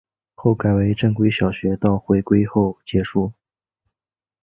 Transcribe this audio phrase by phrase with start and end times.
[0.33, 3.33] 后改为正规小学到回归后结束。